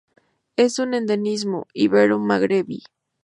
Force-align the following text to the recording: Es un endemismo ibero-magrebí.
Es 0.55 0.79
un 0.79 0.95
endemismo 0.95 1.67
ibero-magrebí. 1.75 2.81